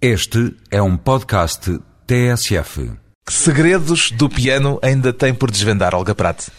[0.00, 2.92] Este é um podcast TSF.
[3.26, 6.50] Que segredos do piano ainda tem por desvendar, Olga Prate?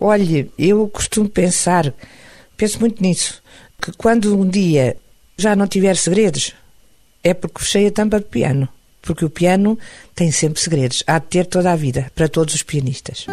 [0.00, 1.92] Olhe, eu costumo pensar,
[2.56, 3.42] penso muito nisso,
[3.80, 4.96] que quando um dia
[5.36, 6.54] já não tiver segredos,
[7.22, 8.66] é porque fechei a tampa do piano.
[9.02, 9.78] Porque o piano
[10.14, 11.04] tem sempre segredos.
[11.06, 13.26] Há de ter toda a vida, para todos os pianistas.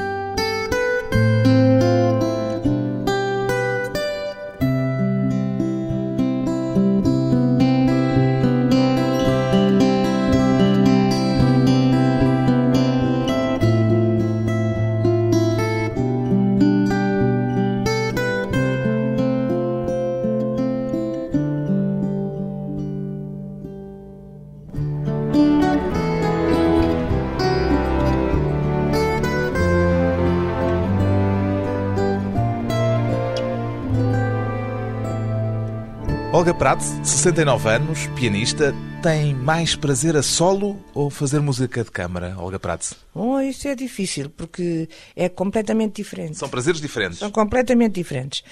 [36.69, 42.59] Prate, 69 anos, pianista, tem mais prazer a solo ou fazer música de câmara, Olga
[42.59, 42.91] Prate?
[43.11, 46.37] Oh, isso é difícil, porque é completamente diferente.
[46.37, 47.17] São prazeres diferentes.
[47.17, 48.43] São completamente diferentes.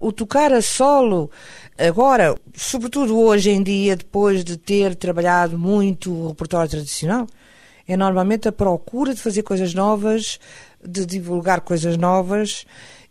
[0.00, 1.30] O tocar a solo,
[1.76, 7.26] agora, sobretudo hoje em dia, depois de ter trabalhado muito o repertório tradicional,
[7.86, 10.40] é normalmente a procura de fazer coisas novas,
[10.82, 12.64] de divulgar coisas novas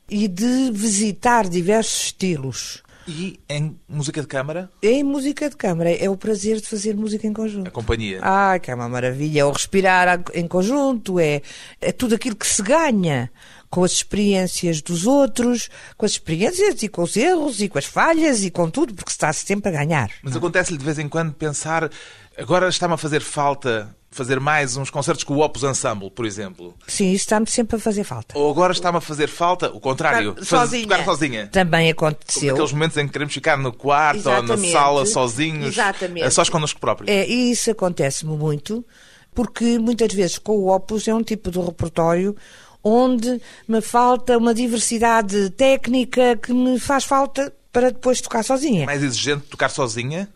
[0.10, 2.84] e de visitar diversos estilos.
[3.08, 7.28] E em música de câmara, Em música de câmara é o prazer de fazer música
[7.28, 7.68] em conjunto.
[7.68, 8.20] a companhia.
[8.22, 9.42] Ah, que é uma maravilha.
[9.42, 11.42] É o respirar em conjunto, é,
[11.80, 13.32] é tudo aquilo que se ganha
[13.70, 17.86] com as experiências dos outros, com as experiências e com os erros e com as
[17.86, 20.10] falhas e com tudo, porque se está sempre a ganhar.
[20.24, 21.90] Mas acontece-lhe de vez em quando pensar,
[22.38, 26.74] agora está-me a fazer falta fazer mais uns concertos com o Opus Ensemble, por exemplo.
[26.88, 28.38] Sim, isso está-me sempre a fazer falta.
[28.38, 30.84] Ou agora está-me a fazer falta, o contrário, Tocar sozinha.
[30.88, 31.48] tocar sozinha.
[31.48, 32.54] Também aconteceu.
[32.54, 34.72] aqueles momentos em que queremos ficar no quarto ou na Exatamente.
[34.72, 36.26] sala sozinhos, Exatamente.
[36.26, 37.10] a sós connosco próprios.
[37.12, 38.86] É, e isso acontece-me muito,
[39.34, 42.36] porque muitas vezes com o Opus é um tipo de repertório
[42.82, 48.86] onde me falta uma diversidade técnica que me faz falta para depois tocar sozinha.
[48.86, 50.30] Mais exigente tocar sozinha?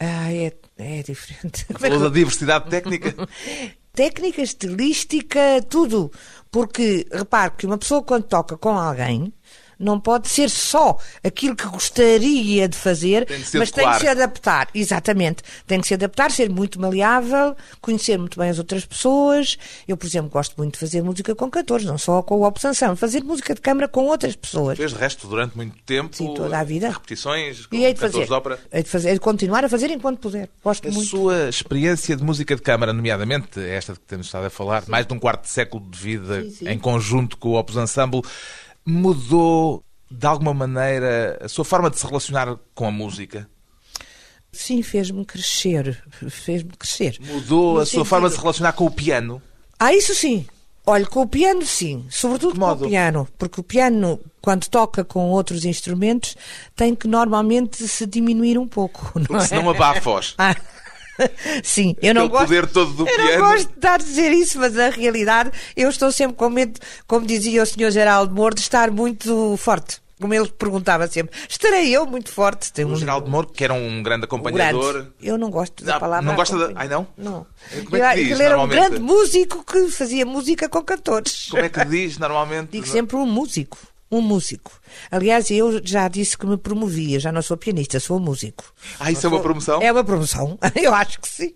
[0.00, 1.66] Ah, é, é diferente.
[1.78, 3.14] Falou da diversidade técnica?
[3.94, 6.10] Técnica, estilística, tudo.
[6.50, 9.32] Porque, repare que uma pessoa quando toca com alguém
[9.84, 14.08] não pode ser só aquilo que gostaria de fazer, Tem de mas tem que se
[14.08, 14.68] adaptar.
[14.74, 15.42] Exatamente.
[15.66, 19.56] Tem que se adaptar, ser muito maleável, conhecer muito bem as outras pessoas.
[19.86, 22.64] Eu, por exemplo, gosto muito de fazer música com cantores, não só com o Opus
[22.64, 24.76] Ensemble, fazer música de câmara com outras pessoas.
[24.78, 26.16] Fez de resto durante muito tempo.
[26.16, 26.88] Sim, toda a vida.
[26.90, 28.26] Repetições, com E hei de fazer.
[28.26, 28.58] de ópera.
[28.72, 30.48] Hei de fazer, hei de continuar a fazer enquanto puder.
[30.62, 31.08] Gosto A muito.
[31.08, 35.06] sua experiência de música de câmara, nomeadamente esta de que temos estado a falar, mais
[35.06, 36.68] de um quarto de século de vida Sim, sim.
[36.68, 38.22] em conjunto com o Opus Ensemble,
[38.86, 43.48] mudou de alguma maneira a sua forma de se relacionar com a música?
[44.52, 46.02] Sim, fez-me crescer.
[46.30, 47.18] Fez-me crescer.
[47.20, 49.42] Mudou No a sua forma de se relacionar com o piano?
[49.78, 50.46] Ah, isso sim.
[50.86, 55.30] Olha, com o piano sim, sobretudo com o piano, porque o piano, quando toca com
[55.30, 56.36] outros instrumentos,
[56.76, 59.12] tem que normalmente se diminuir um pouco.
[59.18, 59.46] Não Porque é?
[59.46, 60.34] senão abafa a voz.
[60.36, 60.54] Ah,
[61.62, 62.44] sim, eu não gosto.
[62.46, 63.32] poder todo do eu piano.
[63.42, 66.78] não gosto de dar a dizer isso, mas na realidade eu estou sempre com medo,
[67.06, 67.90] como dizia o Sr.
[67.90, 70.02] Geraldo Moura, de estar muito forte.
[70.20, 72.72] Como ele perguntava sempre, estarei eu muito forte?
[72.72, 74.92] Tem O um- Geraldo Moro, que era um grande o acompanhador.
[74.92, 75.08] grande.
[75.20, 76.24] Eu não gosto da Ah, palavra.
[76.24, 76.72] não gosta da-.
[76.76, 77.06] Ai, não?
[77.18, 77.44] Não.
[77.84, 81.48] Como é que ele diz, era um grande músico que fazia música com cantores.
[81.50, 82.70] Como é que diz normalmente?
[82.70, 83.76] Digo sempre um músico.
[84.14, 84.70] Um músico.
[85.10, 88.64] Aliás, eu já disse que me promovia, já não sou pianista, sou músico.
[89.00, 89.82] Ah, isso é uma promoção?
[89.82, 90.56] É uma promoção.
[90.80, 91.52] Eu acho que sim.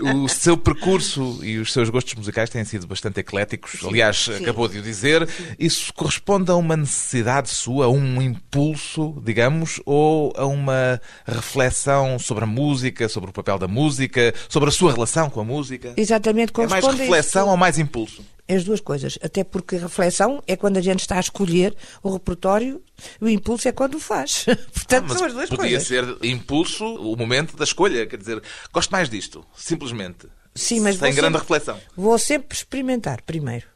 [0.00, 3.80] O seu percurso e os seus gostos musicais têm sido bastante ecléticos.
[3.84, 5.28] Aliás, acabou de o dizer.
[5.58, 12.44] Isso corresponde a uma necessidade sua, a um impulso, digamos, ou a uma reflexão sobre
[12.44, 15.92] a música, sobre o papel da música, sobre a sua relação com a música?
[15.96, 18.22] Exatamente, É mais corresponde reflexão ou mais impulso?
[18.48, 19.18] As duas coisas.
[19.22, 22.82] Até porque a reflexão é quando a gente está a escolher o repertório,
[23.20, 24.44] o impulso é quando o faz.
[24.74, 25.86] Portanto, Ah, são as duas podia coisas.
[25.88, 28.06] ser impulso o momento da escolha.
[28.06, 30.28] Quer dizer, gosto mais disto, simplesmente.
[30.54, 31.80] Sim, mas Sem grande sempre- reflexão.
[31.96, 33.66] Vou sempre experimentar primeiro.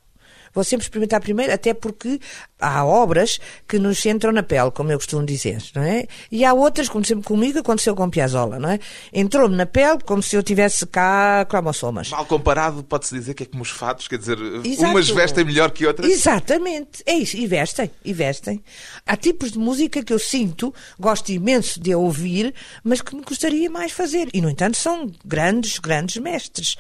[0.55, 2.21] Vou sempre experimentar primeiro, até porque
[2.61, 6.07] há obras que nos entram na pele, como eu costumo dizer, não é?
[6.31, 8.81] E há outras, como sempre comigo, aconteceu com Piazzolla, não é?
[9.13, 12.11] Entrou-me na pele como se eu tivesse cá cromossomas.
[12.11, 14.91] Mal comparado, pode-se dizer que é como os fatos, quer dizer, Exato.
[14.91, 16.11] umas vestem melhor que outras.
[16.11, 18.63] Exatamente, é isso, e vestem, e vestem.
[19.07, 23.71] Há tipos de música que eu sinto, gosto imenso de ouvir, mas que me gostaria
[23.71, 24.29] mais fazer.
[24.33, 26.77] E, no entanto, são grandes, grandes mestres.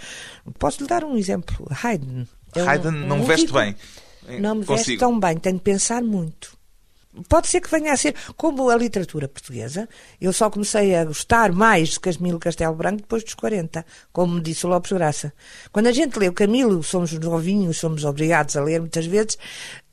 [0.58, 1.66] Posso lhe dar um exemplo?
[1.70, 2.24] Haydn.
[2.54, 3.76] É um- Haydn um não veste músico- bem.
[4.40, 5.00] Não me veste Consigo.
[5.00, 6.56] tão bem, tenho que pensar muito.
[7.28, 9.88] pode ser que venha a ser como a literatura portuguesa.
[10.20, 14.64] Eu só comecei a gostar mais de Camilo Castelo Branco depois dos 40, como disse
[14.66, 15.32] o Lopes Graça.
[15.72, 19.36] Quando a gente lê o Camilo, somos novinhos, somos obrigados a ler muitas vezes,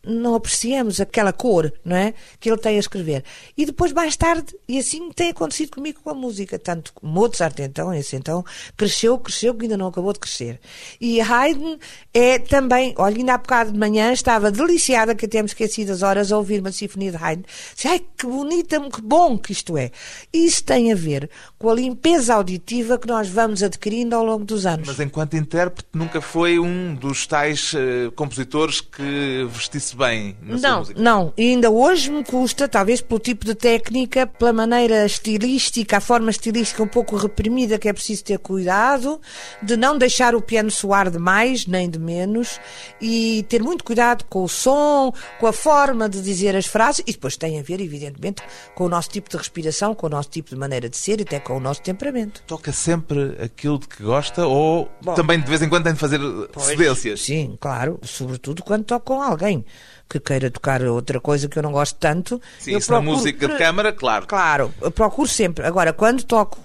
[0.06, 2.14] não apreciamos aquela cor, não é?
[2.40, 3.24] Que ele tem a escrever.
[3.58, 7.94] E depois, mais tarde, e assim tem acontecido comigo com a música, tanto Mozart, então,
[7.94, 8.44] esse então,
[8.78, 10.60] cresceu, cresceu, que ainda não acabou de crescer.
[11.00, 11.78] E Haydn
[12.14, 16.02] é também, olha, ainda há bocado de manhã estava deliciada, que até me esqueci das
[16.02, 17.44] horas, a ouvir uma sinfonia de Haydn.
[17.74, 19.92] Disse, ai, que bonita, que bom que isto é.
[20.32, 24.66] Isso tem a ver com a limpeza auditiva que nós vamos adquirindo ao longo dos
[24.66, 24.88] anos.
[24.88, 30.80] Mas enquanto intérprete, nunca foi um dos tais uh, compositores que vestisse bem na não,
[30.80, 31.02] música?
[31.02, 36.02] Não, e ainda hoje me custa, talvez pelo tipo de técnica, pela maneira estilística, a
[36.02, 39.20] forma estilística um pouco reprimida que é preciso ter cuidado,
[39.62, 42.60] de não deixar o piano soar demais, nem de menos,
[43.02, 47.12] e ter muito cuidado com o som, com a forma de dizer as frases, e
[47.12, 48.44] depois tem a ver, evidentemente,
[48.74, 51.24] com o nosso tipo de respiração, com o nosso tipo de maneira de ser e
[51.24, 52.44] até com o nosso temperamento.
[52.46, 56.00] Toca sempre aquilo de que gosta ou Bom, também de vez em quando tem de
[56.00, 56.20] fazer
[56.52, 57.22] pois, cedências?
[57.22, 59.64] Sim, claro, sobretudo quando toca com alguém
[60.10, 62.42] que queira tocar outra coisa que eu não gosto tanto.
[62.60, 63.12] Sim, eu isso procuro...
[63.12, 64.28] na música de câmara, claro.
[64.28, 65.66] Claro, eu procuro sempre.
[65.66, 66.60] Agora, quando toco,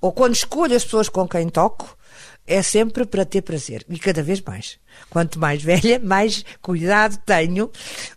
[0.00, 1.96] ou quando escolho as pessoas com quem toco,
[2.46, 3.84] é sempre para ter prazer.
[3.88, 4.78] E cada vez mais.
[5.10, 7.70] Quanto mais velha, mais cuidado tenho,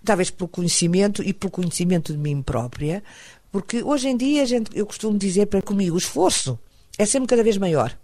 [0.04, 3.04] talvez pelo conhecimento e pelo conhecimento de mim própria,
[3.52, 6.60] porque hoje em dia gente, eu costumo dizer para comigo, o esforço
[6.98, 7.98] é sempre cada vez maior.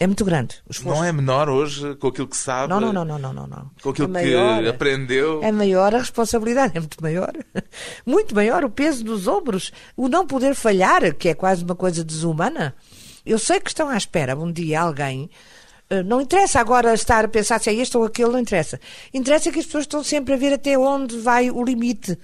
[0.00, 1.00] É muito grande o esforço.
[1.00, 2.68] Não é menor hoje com aquilo que sabe?
[2.68, 3.46] Não, não, não, não, não, não.
[3.46, 3.70] não.
[3.82, 5.42] Com aquilo é maior, que aprendeu?
[5.42, 7.32] É maior a responsabilidade, é muito maior.
[8.06, 9.72] Muito maior o peso dos ombros.
[9.96, 12.74] O não poder falhar, que é quase uma coisa desumana.
[13.26, 15.28] Eu sei que estão à espera um dia alguém.
[15.90, 18.80] Eh, não interessa agora estar a pensar se é este ou aquele, não interessa.
[19.12, 22.18] Interessa que as pessoas estão sempre a ver até onde vai o limite.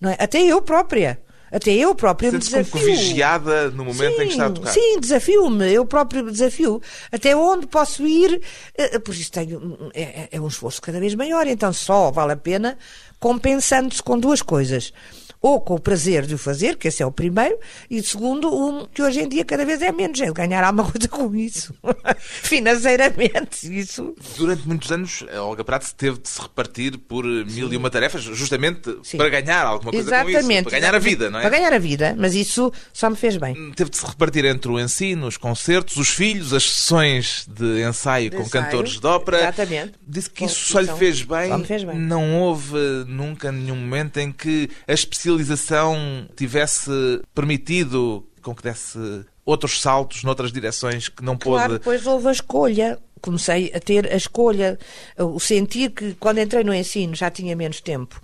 [0.00, 0.16] Não é?
[0.18, 1.20] Até eu própria.
[1.50, 2.72] Até eu própria me desafio.
[2.72, 4.72] como vigiada no momento sim, em que está a tocar.
[4.72, 5.72] Sim, desafio-me.
[5.72, 6.80] Eu próprio desafio.
[7.10, 8.40] Até onde posso ir.
[8.76, 11.46] Eh, por isso tenho, é, é, é um esforço cada vez maior.
[11.46, 12.78] Então só vale a pena
[13.18, 14.92] compensando-se com duas coisas
[15.40, 17.58] ou com o prazer de o fazer, que esse é o primeiro,
[17.88, 21.08] e segundo, um que hoje em dia cada vez é menos, é ganhar alguma coisa
[21.08, 21.74] com isso,
[22.18, 23.78] financeiramente.
[23.78, 24.14] Isso.
[24.36, 28.22] Durante muitos anos, a Olga Prato teve de se repartir por mil e uma tarefas,
[28.22, 29.16] justamente Sim.
[29.16, 30.44] para ganhar alguma coisa Exatamente.
[30.44, 31.42] com isso, para ganhar a vida, não é?
[31.42, 33.56] Para ganhar a vida, mas isso só me fez bem.
[33.56, 37.82] Hum, teve de se repartir entre o ensino, os concertos, os filhos, as sessões de
[37.82, 38.64] ensaio de com ensaio.
[38.64, 39.38] cantores de ópera.
[39.38, 39.94] Exatamente.
[40.06, 41.48] Disse que isso só lhe fez bem.
[41.48, 41.98] Só me fez bem.
[41.98, 42.76] Não houve
[43.06, 46.90] nunca nenhum momento em que a especialidade especialização tivesse
[47.34, 48.98] permitido com que desse
[49.44, 51.78] outros saltos noutras direções que não claro, pôde.
[51.78, 52.98] Depois houve a escolha.
[53.20, 54.78] Comecei a ter a escolha,
[55.18, 58.18] o sentir que quando entrei no ensino já tinha menos tempo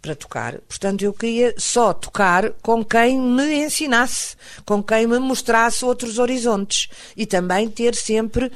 [0.00, 0.58] para tocar.
[0.60, 6.88] Portanto, eu queria só tocar com quem me ensinasse, com quem me mostrasse outros horizontes
[7.14, 8.50] e também ter sempre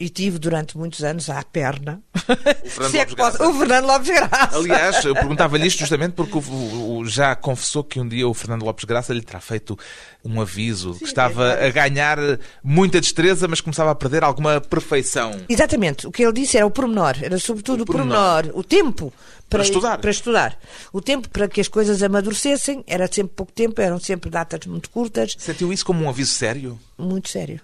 [0.00, 3.48] e tive durante muitos anos à perna o Fernando, é Lopes, Graça.
[3.48, 4.56] o Fernando Lopes Graça.
[4.56, 8.62] Aliás, eu perguntava-lhe isto justamente porque o, o, já confessou que um dia o Fernando
[8.64, 9.76] Lopes Graça lhe terá feito
[10.24, 12.18] um aviso Sim, que estava é a ganhar
[12.62, 15.32] muita destreza, mas começava a perder alguma perfeição.
[15.48, 16.06] Exatamente.
[16.06, 19.12] O que ele disse era o pormenor, era sobretudo o, o pormenor, o tempo
[19.48, 19.98] para, para, estudar.
[19.98, 20.58] para estudar.
[20.92, 24.90] O tempo para que as coisas amadurecessem era sempre pouco tempo, eram sempre datas muito
[24.90, 25.34] curtas.
[25.38, 26.78] Sentiu isso como um aviso sério?
[26.96, 27.60] Muito sério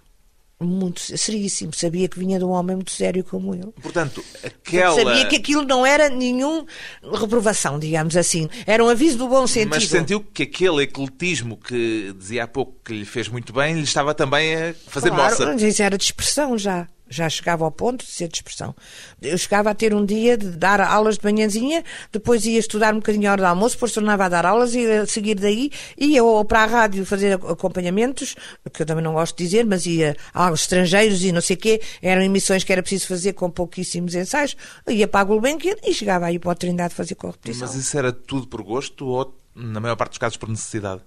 [0.61, 1.75] muito seríssimo.
[1.75, 3.73] Sabia que vinha de um homem muito sério como eu.
[3.83, 4.95] Portanto, aquela.
[4.95, 6.65] Sabia que aquilo não era nenhum
[7.13, 8.49] reprovação, digamos assim.
[8.67, 9.71] Era um aviso do bom sentido.
[9.71, 13.83] Mas sentiu que aquele ecletismo que dizia há pouco que lhe fez muito bem lhe
[13.83, 15.67] estava também a fazer claro, moça.
[15.67, 18.75] Isso era de expressão já já chegava ao ponto de ser de expressão.
[19.23, 22.99] Eu chegava a ter um dia de dar aulas de manhãzinha, depois ia estudar um
[22.99, 26.23] bocadinho a hora do almoço, depois tornava a dar aulas e a seguir daí ia
[26.23, 28.35] ou para a rádio fazer acompanhamentos,
[28.73, 31.59] que eu também não gosto de dizer, mas ia aos estrangeiros e não sei o
[31.59, 34.57] quê, eram emissões que era preciso fazer com pouquíssimos ensaios,
[34.89, 37.67] ia para a Gulbenkian e chegava aí para a Trindade fazer com a repetição.
[37.67, 41.01] Mas isso era tudo por gosto ou, na maior parte dos casos, por necessidade?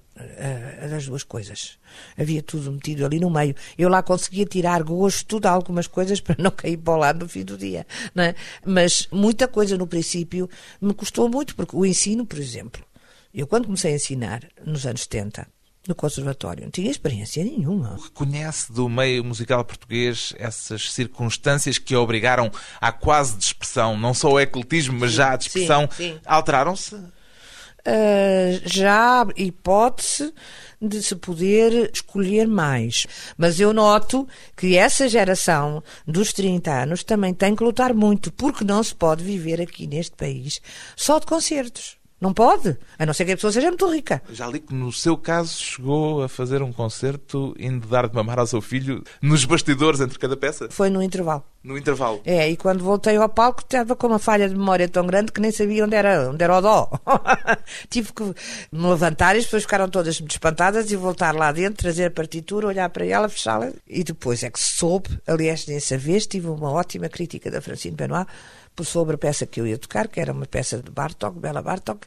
[0.90, 1.78] das duas coisas.
[2.18, 3.56] Havia tudo metido ali no meio.
[3.78, 7.30] Eu lá conseguia tirar gosto de algumas coisas para não cair para o lado no
[7.30, 7.86] fim do dia.
[8.16, 8.36] Não é?
[8.66, 10.50] Mas muita coisa no princípio
[10.82, 12.84] me custou muito, porque o ensino, por exemplo,
[13.34, 15.48] eu quando comecei a ensinar, nos anos 70,
[15.88, 17.98] no conservatório, não tinha experiência nenhuma.
[18.02, 22.52] Reconhece do meio musical português essas circunstâncias que obrigaram
[22.82, 25.88] à quase dispersão, não só o ecletismo, mas já a dispersão,
[26.26, 26.98] alteraram-se?
[27.88, 30.34] Uh, já hipótese
[30.82, 33.08] de se poder escolher mais.
[33.38, 38.64] Mas eu noto que essa geração dos 30 anos também tem que lutar muito, porque
[38.64, 40.62] não se pode viver aqui neste país
[40.96, 41.97] só de concertos.
[42.20, 44.24] Não pode, a não ser que a pessoa seja muito rica.
[44.32, 48.40] Já li que no seu caso chegou a fazer um concerto indo dar de mamar
[48.40, 51.44] ao seu filho nos bastidores entre cada peça, Foi no intervalo.
[51.64, 52.20] no intervalo.
[52.26, 55.40] É, e quando voltei ao palco estava com uma falha de memória tão grande que
[55.40, 56.90] nem sabia onde era, onde era o dó.
[57.88, 62.06] Tive que me levantar e as pessoas ficaram todas espantadas e voltar lá dentro, trazer
[62.06, 63.72] a partitura, olhar para ela, fechá-la.
[63.88, 68.28] E depois é que soube, aliás, nessa vez tive uma ótima crítica da Francine Benoit
[68.84, 72.06] sobre a peça que eu ia tocar, que era uma peça de Bartok, Bela Bartok,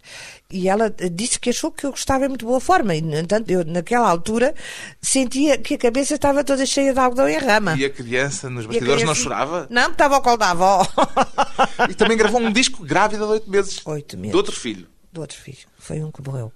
[0.51, 2.95] e ela disse que achou que eu estava em muito boa forma.
[2.95, 4.55] E, no entanto, eu, naquela altura,
[5.01, 7.75] sentia que a cabeça estava toda cheia de algodão e rama.
[7.77, 9.67] E a criança nos bastidores não criança- chorava?
[9.71, 10.87] Não, estava ao colo da avó.
[11.89, 13.81] E também gravou um disco grávida de oito meses.
[13.85, 14.31] Oito meses.
[14.33, 14.87] De outro filho.
[15.13, 15.59] Do outro filho.
[15.79, 16.53] Foi um que morreu.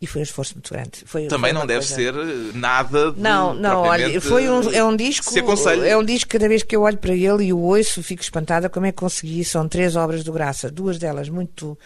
[0.00, 0.90] E foi um esforço muito grande.
[1.06, 4.70] Foi, Também foi não deve coisa- ser eh, nada de Não, não, olha, foi um,
[4.70, 5.30] é um disco.
[5.30, 5.84] Se aconselha.
[5.86, 8.20] É um disco que cada vez que eu olho para ele e o ouço, fico
[8.22, 9.42] espantada como é que consegui.
[9.42, 11.78] São três obras do Graça, duas delas muito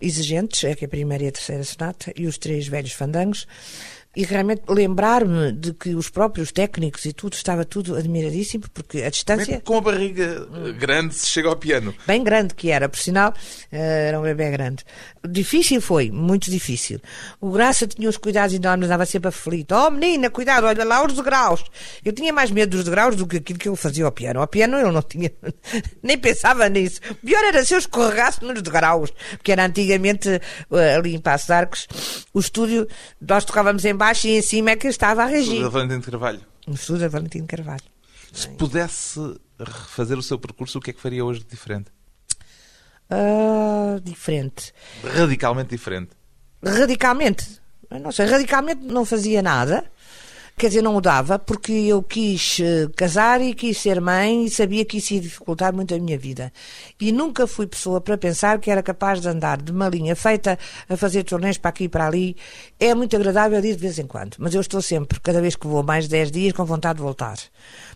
[0.00, 3.46] exigentes, é que a primeira e a terceira sonata, e os três velhos fandangos.
[4.16, 9.06] E realmente lembrar-me de que os próprios técnicos e tudo estava tudo admiradíssimo, porque a
[9.06, 9.58] é distância.
[9.58, 11.94] que com a barriga eh, grande se chega ao piano?
[12.06, 13.34] bem grande que era, por sinal,
[13.70, 14.84] eh, era um bebê grande.
[15.28, 16.98] Difícil foi, muito difícil.
[17.40, 19.74] O Graça tinha uns cuidados enormes, andava sempre aflito.
[19.74, 21.62] Oh menina, cuidado, olha lá os degraus.
[22.02, 24.40] Eu tinha mais medo dos degraus do que aquilo que ele fazia ao piano.
[24.40, 25.30] Ao piano ele não tinha,
[26.02, 27.00] nem pensava nisso.
[27.10, 31.46] O pior era se eu escorregasse nos degraus, porque era antigamente eh, ali em Passo
[31.48, 31.86] de Arcos,
[32.32, 32.88] o estúdio,
[33.20, 35.68] nós tocávamos em baixo e em cima é que estava a regir.
[35.68, 36.40] Valentim de Carvalho.
[36.98, 37.82] Da Valentim Carvalho.
[38.32, 39.20] Se pudesse
[39.58, 41.90] refazer o seu percurso, o que é que faria hoje de diferente?
[43.10, 44.72] Ah, diferente.
[45.02, 46.10] Radicalmente diferente.
[46.62, 47.60] radicalmente,
[47.90, 49.90] eu não sei, radicalmente não fazia nada.
[50.58, 54.86] Quer dizer, não mudava, porque eu quis eh, casar e quis ser mãe e sabia
[54.86, 56.50] que isso ia dificultar muito a minha vida.
[56.98, 60.58] E nunca fui pessoa para pensar que era capaz de andar de uma linha feita
[60.88, 62.34] a fazer turnês para aqui e para ali.
[62.80, 65.66] É muito agradável ir de vez em quando, mas eu estou sempre, cada vez que
[65.66, 67.36] vou mais de 10 dias, com vontade de voltar.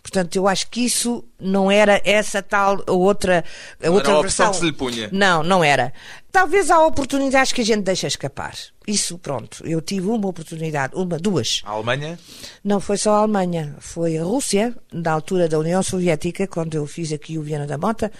[0.03, 3.43] Portanto, eu acho que isso não era essa tal a outra,
[3.81, 4.51] a Não outra era a versão.
[4.51, 5.09] que se lhe punha.
[5.11, 5.91] Não, não era.
[6.31, 8.55] Talvez há oportunidades que a gente deixa escapar.
[8.87, 9.65] Isso, pronto.
[9.67, 11.61] Eu tive uma oportunidade, uma, duas.
[11.65, 12.17] A Alemanha,
[12.63, 16.87] Não foi só a Alemanha, foi a Rússia, na altura da União Soviética, quando eu
[16.87, 18.11] fiz aqui o Viana da Mota,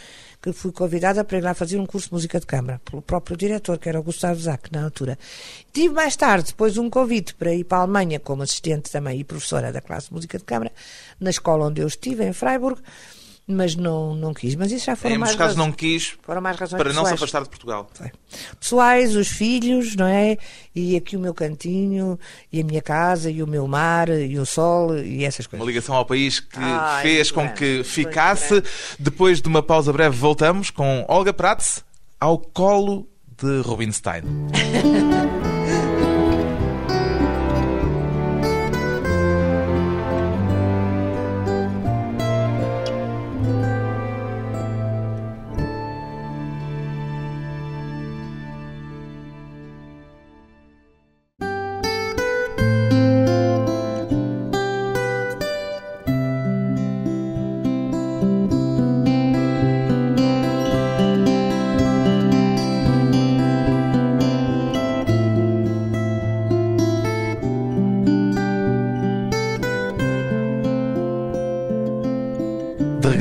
[0.42, 3.38] que fui convidada para ir lá fazer um curso de música de câmara, pelo próprio
[3.38, 5.18] diretor, que era o Gustavo Zac, na altura.
[5.72, 9.24] Tive mais tarde, depois, um convite para ir para a Alemanha como assistente também e
[9.24, 10.72] professora da classe de música de câmara,
[11.20, 12.82] na escola onde eu estive, em Freiburg,
[13.56, 14.56] mas não, não quis.
[14.56, 15.68] Mas isso já foram em mais casos razões.
[15.68, 17.22] não quis Foram mais razões para não se pessoais.
[17.22, 17.90] afastar de Portugal.
[17.94, 18.12] Foi.
[18.60, 20.38] Pessoais, os filhos, não é?
[20.76, 22.18] E aqui o meu cantinho,
[22.52, 25.68] e a minha casa, e o meu mar, e o sol, e essas Uma coisas.
[25.68, 28.64] ligação ao país que Ai, fez com grande, que ficasse.
[29.00, 31.84] Depois de uma pausa breve, voltamos com Olga Prats
[32.20, 33.08] ao colo
[33.42, 34.24] de Rubinstein.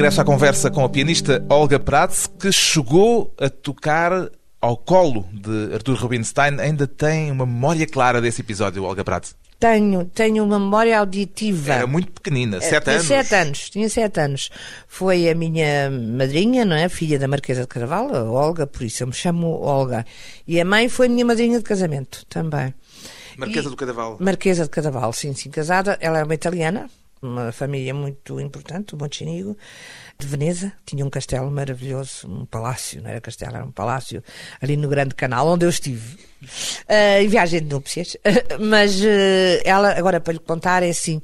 [0.01, 5.75] regresso à conversa com a pianista Olga Prats, que chegou a tocar ao colo de
[5.75, 6.59] Arthur Rubinstein.
[6.59, 9.35] Ainda tem uma memória clara desse episódio, Olga Prats.
[9.59, 11.75] Tenho, tenho uma memória auditiva.
[11.75, 13.07] Era muito pequenina, Eh, sete tinha anos.
[13.07, 14.51] Sete anos, tinha sete anos.
[14.89, 16.89] Foi a minha madrinha, não é?
[16.89, 20.07] Filha da Marquesa de Carvalho, a Olga, por isso eu me chamo Olga.
[20.49, 22.73] E a mãe foi minha madrinha de casamento também.
[23.37, 24.17] Marquesa E- do Cadaval.
[24.19, 25.99] Marquesa de Cadaval, sim, sim, casada.
[26.01, 26.89] Ela era uma italiana,
[27.23, 29.57] uma família muito importante, o Montenegro,
[30.19, 30.73] de Veneza.
[30.87, 34.23] Tinha um castelo maravilhoso, um palácio, não era castelo, era um palácio,
[34.61, 36.19] ali no Grande Canal, onde eu estive.
[36.89, 38.17] Ah, em viagem de núpcias.
[38.61, 41.21] Mas eh, ela, agora para lhe contar, é assim,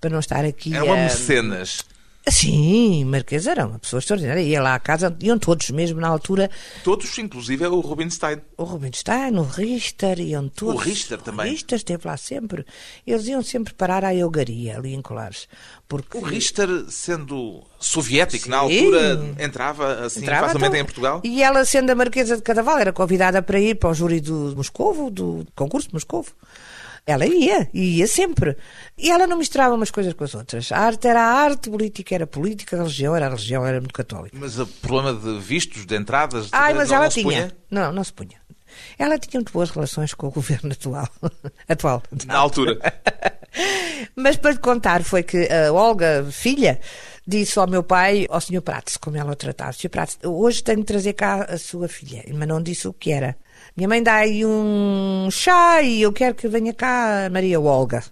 [0.00, 0.74] para não estar aqui.
[0.74, 1.84] Era uma a- mecenas.
[2.28, 4.42] Sim, Marquesa era uma pessoa extraordinária.
[4.42, 6.50] Ia lá à casa, iam todos mesmo na altura.
[6.84, 8.40] Todos, inclusive o Rubinstein.
[8.58, 10.74] O Rubinstein, o Richter, iam todos.
[10.74, 11.46] O Richter também.
[11.46, 12.66] O Richter esteve lá sempre.
[13.06, 15.48] Eles iam sempre parar à Eugaria, ali em Colares.
[15.88, 18.62] Porque O Richter, sendo soviético na Sim.
[18.64, 21.20] altura, entrava assim entrava, facilmente então, em Portugal?
[21.24, 24.54] E ela, sendo a Marquesa de Cadaval, era convidada para ir para o júri do
[24.54, 26.32] Moscovo, do concurso de Moscovo.
[27.06, 28.56] Ela ia, e ia sempre.
[28.96, 30.70] E ela não misturava umas coisas com as outras.
[30.70, 33.94] A arte era a arte, política era política, a religião era a religião, era muito
[33.94, 34.36] católica.
[34.38, 36.44] Mas o problema de vistos, de entradas...
[36.46, 37.24] de- Ai, mas não- ela não tinha.
[37.24, 37.52] punha?
[37.70, 38.38] Não, não se punha.
[38.98, 41.08] Ela tinha muito boas relações com o governo atual.
[41.68, 42.02] atual.
[42.26, 42.78] Na altura.
[44.14, 46.80] Mas para lhe contar, foi que a Olga, filha,
[47.26, 48.62] disse ao meu pai, ao Sr.
[48.62, 49.88] Prates, como ela o tratava, Sr.
[49.88, 53.36] Prates, hoje tenho de trazer cá a sua filha, mas não disse o que era.
[53.80, 58.04] Minha mãe dá aí um chá e eu quero que venha cá Maria Olga.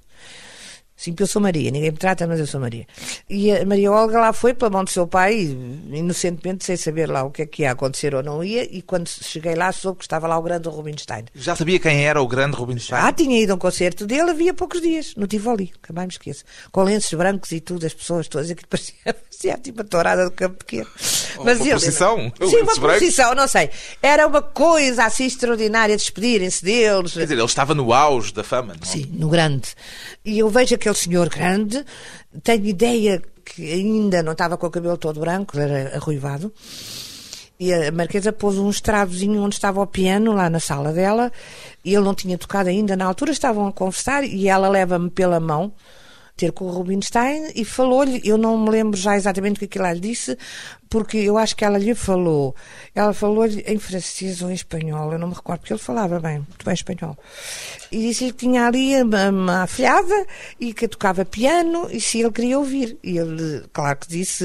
[0.99, 2.85] Sim, porque eu sou Maria, ninguém me trata, mas eu sou Maria.
[3.31, 5.57] E a Maria Olga lá foi pela mão do seu pai,
[5.93, 9.09] inocentemente, sem saber lá o que é que ia acontecer ou não ia, e quando
[9.09, 11.27] cheguei lá soube que estava lá o grande Rubinstein.
[11.37, 13.01] Já sabia quem era o grande Rubinstein?
[13.01, 16.13] Ah, tinha ido a um concerto dele havia poucos dias, no Tivoli, que mais me
[16.15, 16.43] esqueço.
[16.73, 20.33] Com lenços brancos e tudo, as pessoas todas, aquilo parecia, parecia tipo a tourada do
[20.33, 20.89] campo pequeno.
[21.45, 22.33] Mas uma ele, procissão?
[22.41, 23.71] Sim, uma procissão, não sei.
[24.03, 27.13] Era uma coisa assim extraordinária, despedirem-se deles.
[27.13, 28.85] Quer dizer, ele estava no auge da fama, não?
[28.85, 29.69] Sim, no grande.
[30.25, 31.85] E eu vejo aquele senhor grande,
[32.43, 36.53] tenho ideia que ainda não estava com o cabelo todo branco, era arruivado.
[37.61, 41.33] E a Marquesa pôs um estradozinho onde estava o piano, lá na sala dela,
[41.85, 42.97] e ele não tinha tocado ainda.
[42.97, 45.73] Na altura estavam a conversar e ela leva-me pela mão
[46.39, 49.93] ter com o Rubinstein e falou-lhe, eu não me lembro já exatamente o que aquilo
[49.93, 50.39] lhe disse,
[50.89, 52.55] porque eu acho que ela lhe falou,
[52.95, 56.39] ela falou-lhe em francês ou em espanhol, eu não me recordo, porque ele falava bem,
[56.39, 57.19] muito bem espanhol.
[57.91, 60.27] E disse-lhe que tinha ali uma, uma afilhada
[60.61, 62.97] e que tocava piano e se ele queria ouvir.
[63.03, 64.45] E ele, claro que disse,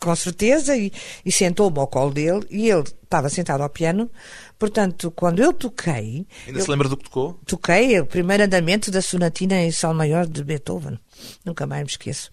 [0.00, 0.92] com certeza, e,
[1.24, 4.10] e sentou-me ao colo dele e ele estava sentado ao piano,
[4.58, 6.26] Portanto, quando eu toquei.
[6.46, 7.38] Ainda eu se lembra do que tocou?
[7.46, 10.98] Toquei o primeiro andamento da sonatina em Sol Maior de Beethoven.
[11.44, 12.30] Nunca mais me esqueço.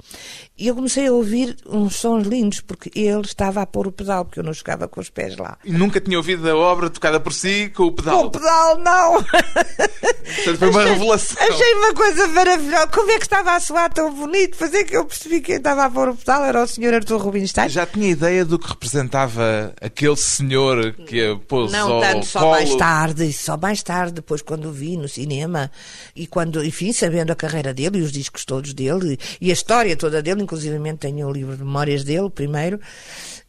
[0.57, 4.25] E eu comecei a ouvir uns sons lindos, porque ele estava a pôr o pedal,
[4.25, 5.57] porque eu não chegava com os pés lá.
[5.63, 8.21] E nunca tinha ouvido a obra tocada por si com o pedal?
[8.21, 9.23] Com o pedal, não!
[9.23, 11.47] Portanto, foi uma achei, revelação.
[11.47, 12.87] Achei uma coisa maravilhosa.
[12.87, 14.55] Como é que estava a soar tão bonito?
[14.55, 17.21] Fazer que eu percebi que quem estava a pôr o pedal era o senhor Arthur
[17.21, 17.69] Rubinstein.
[17.69, 22.39] Já tinha ideia do que representava aquele senhor que a pôs não, ao tanto, só
[22.39, 22.51] colo?
[22.51, 25.71] mais tarde, só mais tarde, depois quando o vi no cinema
[26.15, 29.95] e quando, enfim, sabendo a carreira dele e os discos todos dele e a história
[29.95, 32.79] toda dele, inclusive tenho o livro de memórias dele, primeiro,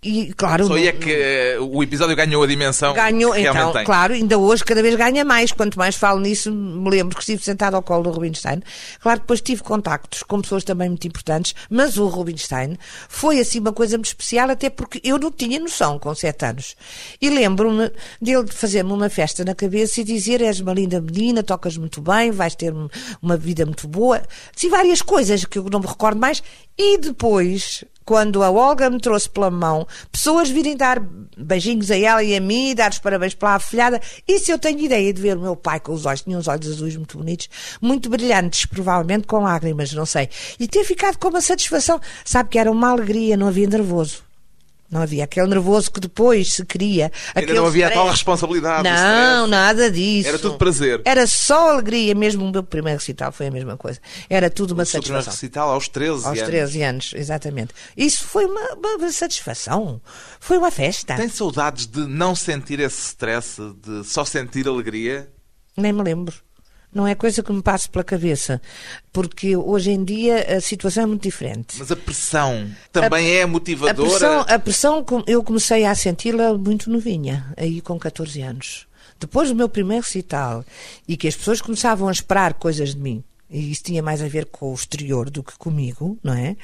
[0.06, 0.66] e claro.
[0.66, 2.94] Só aí é que uh, o episódio ganhou a dimensão.
[2.94, 3.84] Ganhou, que então, tem.
[3.84, 5.50] claro, ainda hoje cada vez ganha mais.
[5.50, 8.62] Quanto mais falo nisso, me lembro que estive sentado ao colo do Rubinstein.
[9.00, 12.76] Claro, depois tive contactos com pessoas também muito importantes, mas o Rubinstein
[13.08, 16.76] foi assim uma coisa muito especial, até porque eu não tinha noção com sete anos.
[17.20, 17.90] E lembro-me
[18.22, 22.30] dele fazer-me uma festa na cabeça e dizer: És uma linda menina, tocas muito bem,
[22.30, 22.72] vais ter
[23.20, 24.22] uma vida muito boa.
[24.54, 26.42] Sim, várias coisas que eu não me recordo mais.
[26.78, 31.02] E depois, quando a Olga me trouxe pela mão, pessoas virem dar
[31.36, 34.00] beijinhos a ela e a mim, dar os parabéns pela afilhada.
[34.26, 36.68] Isso eu tenho ideia de ver o meu pai com os olhos, tinha uns olhos
[36.68, 37.48] azuis muito bonitos,
[37.82, 40.30] muito brilhantes, provavelmente com lágrimas, não sei.
[40.58, 42.00] E ter ficado com uma satisfação.
[42.24, 44.25] Sabe que era uma alegria, não havia nervoso.
[44.90, 47.10] Não havia aquele nervoso que depois se cria.
[47.34, 48.00] Ainda não havia stress.
[48.00, 48.88] tal responsabilidade.
[48.88, 50.28] Não, nada disso.
[50.28, 51.02] Era tudo prazer.
[51.04, 52.14] Era só alegria.
[52.14, 54.00] Mesmo o meu primeiro recital foi a mesma coisa.
[54.30, 55.00] Era tudo uma o satisfação.
[55.00, 56.38] O primeiro recital aos 13 aos anos.
[56.40, 57.74] Aos 13 anos, exatamente.
[57.96, 60.00] Isso foi uma, uma, satisfação.
[60.38, 61.16] Foi uma festa.
[61.16, 65.28] Tem saudades de não sentir esse stress, de só sentir alegria?
[65.76, 66.34] Nem me lembro.
[66.92, 68.60] Não é coisa que me passe pela cabeça,
[69.12, 71.76] porque hoje em dia a situação é muito diferente.
[71.78, 74.08] Mas a pressão também a, é motivadora?
[74.08, 78.86] A pressão, a pressão eu comecei a senti-la muito novinha, aí com 14 anos.
[79.18, 80.64] Depois do meu primeiro recital,
[81.08, 84.28] e que as pessoas começavam a esperar coisas de mim, e isso tinha mais a
[84.28, 86.56] ver com o exterior do que comigo, não é?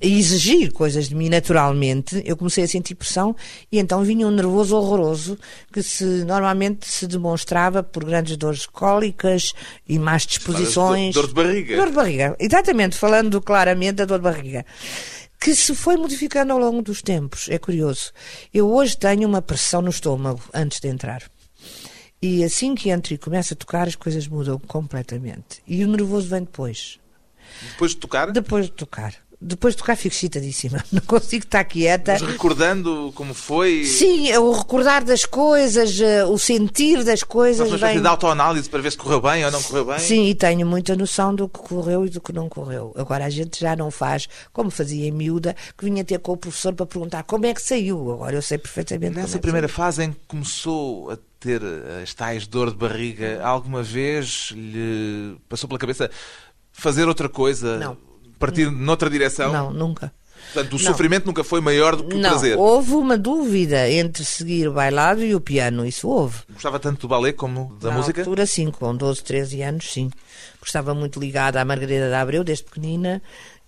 [0.00, 3.36] E exigir coisas de mim naturalmente, eu comecei a sentir pressão
[3.70, 5.38] e então vinha um nervoso horroroso
[5.72, 9.52] que se normalmente se demonstrava por grandes dores cólicas
[9.88, 11.14] e más disposições.
[11.14, 11.76] Dor de barriga.
[11.76, 14.64] Dor de barriga, exatamente, falando claramente da dor de barriga
[15.42, 17.48] que se foi modificando ao longo dos tempos.
[17.48, 18.12] É curioso.
[18.54, 21.31] Eu hoje tenho uma pressão no estômago antes de entrar.
[22.22, 25.60] E assim que entro e começo a tocar, as coisas mudam completamente.
[25.66, 27.00] E o nervoso vem depois.
[27.72, 28.30] Depois de tocar?
[28.30, 29.14] Depois de tocar.
[29.44, 30.84] Depois de tocar fico excitadíssima.
[30.92, 32.12] Não consigo estar quieta.
[32.12, 33.84] Mas recordando como foi?
[33.84, 37.68] Sim, o recordar das coisas, eh, o sentir das coisas.
[37.68, 38.00] Mas uma vem...
[38.00, 39.98] de autoanálise para ver se correu bem ou não correu bem?
[39.98, 42.94] Sim, e tenho muita noção do que correu e do que não correu.
[42.96, 46.36] Agora a gente já não faz, como fazia em miúda, que vinha ter com o
[46.36, 48.12] professor para perguntar como é que saiu.
[48.12, 51.60] Agora eu sei perfeitamente Nessa é primeira fase em que começou a ter
[52.02, 56.10] as tais dor de barriga, alguma vez lhe passou pela cabeça
[56.72, 57.78] fazer outra coisa?
[57.78, 57.96] Não.
[58.38, 59.52] Partir noutra direção?
[59.52, 60.12] Não, nunca.
[60.52, 60.84] Portanto, o Não.
[60.84, 62.58] sofrimento nunca foi maior do que o Não, prazer.
[62.58, 66.38] houve uma dúvida entre seguir o bailado e o piano, isso houve.
[66.52, 68.20] Gostava tanto do balé como da Na música?
[68.22, 70.10] altura, sim, com 12, 13 anos, sim.
[70.58, 73.22] Porque estava muito ligada à Margarida da Abreu, desde pequenina,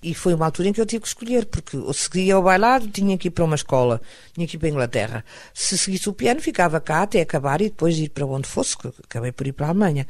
[0.06, 2.86] E foi uma altura em que eu tive que escolher, porque se seguia o bailado,
[2.88, 4.02] tinha que ir para uma escola,
[4.34, 5.24] tinha que ir para a Inglaterra.
[5.54, 8.88] Se seguisse o piano, ficava cá até acabar e depois ir para onde fosse, que
[9.02, 10.06] acabei por ir para a Alemanha.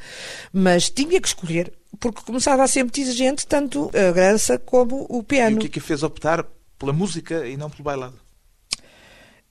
[0.52, 5.20] Mas tinha que escolher, porque começava a ser muito exigente, tanto a dança como o
[5.20, 5.58] E piano.
[5.58, 6.44] o que é que fez optar
[6.76, 8.18] pela música e não pelo bailado?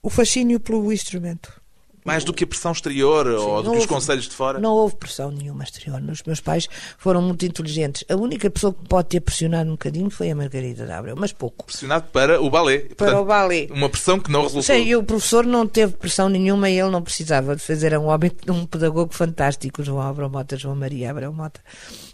[0.02, 1.58] O fascínio pelo instrumento.
[2.04, 4.58] Mais do que a pressão exterior ou do que os houve- conselhos de fora?
[4.60, 6.02] Não houve pressão nenhuma exterior.
[6.10, 8.04] Os meus pais foram muito inteligentes.
[8.10, 11.32] A única pessoa que pode ter pressionado um bocadinho foi a Margarida de Abreu, mas
[11.32, 11.64] pouco.
[11.64, 12.80] Pressionado para o balé.
[12.80, 13.68] Para Portanto, o balé.
[13.70, 14.62] Uma pressão que não resultou.
[14.64, 17.86] Sei, e o professor não teve pressão nenhuma e ele não precisava de fazer.
[17.86, 21.60] Era um homem, um pedagogo fantástico, João Abreu Mota, João Maria Abreu Mota.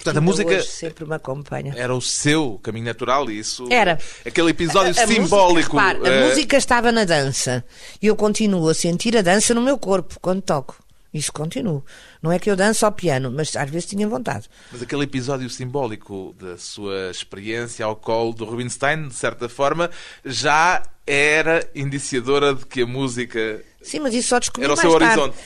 [0.02, 1.74] Portanto, a música- sempre me acompanha.
[1.76, 3.66] Era o seu caminho natural e isso.
[3.70, 3.98] Era.
[4.24, 5.76] Aquele episódio A- a simbólico.
[5.78, 7.62] Música, eh, a música estava na dança
[8.00, 10.76] e eu continuo a sentir a dança no meu corpo quando toco.
[11.12, 11.84] Isso continuo.
[12.22, 14.48] Não é que eu danço ao piano, mas às vezes tinha vontade.
[14.70, 19.90] Mas aquele episódio simbólico da sua experiência ao colo do Rubinstein, de certa forma,
[20.24, 23.60] já era indiciadora de que a música.
[23.82, 25.04] Sim, mas isso só descobri Era o seu tarde.
[25.20, 25.36] horizonte.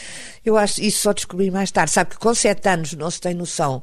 [0.45, 1.93] Eu acho isso só descobri mais tarde.
[1.93, 3.83] Sabe que com sete anos não se tem noção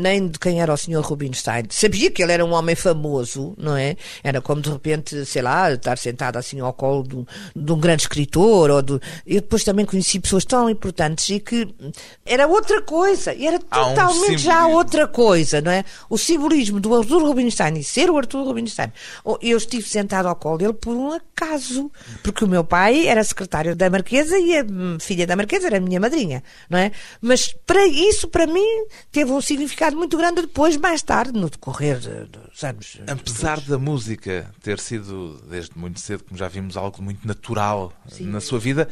[0.00, 1.00] nem de quem era o Sr.
[1.00, 1.64] Rubinstein.
[1.70, 3.96] Sabia que ele era um homem famoso, não é?
[4.22, 7.78] Era como de repente, sei lá, estar sentado assim ao colo de um, de um
[7.78, 8.70] grande escritor.
[8.70, 9.00] Ou do...
[9.26, 11.68] Eu depois também conheci pessoas tão importantes e que
[12.24, 13.34] era outra coisa.
[13.34, 15.84] E era Há um totalmente já outra coisa, não é?
[16.08, 18.92] O simbolismo do Arthur Rubinstein e ser o Arthur Rubinstein.
[19.24, 21.90] Oh, Eu estive sentado ao colo dele por um acaso,
[22.22, 25.76] porque o meu pai era secretário da Marquesa e a hum, filha da Marquesa era
[25.76, 26.90] a minha madrinha, não é?
[27.20, 28.66] Mas para isso, para mim,
[29.12, 32.98] teve um significado muito grande depois, mais tarde, no decorrer de- dos anos.
[33.06, 38.40] Apesar da música ter sido, desde muito cedo, como já vimos, algo muito natural na
[38.40, 38.88] sua vida,